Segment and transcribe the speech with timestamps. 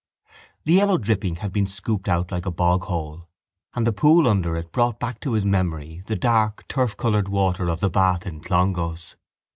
[0.65, 3.27] The yellow dripping had been scooped out like a boghole
[3.75, 7.81] and the pool under it brought back to his memory the dark turfcoloured water of
[7.81, 9.15] the bath in Clongowes.